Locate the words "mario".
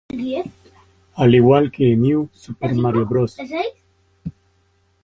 2.73-3.05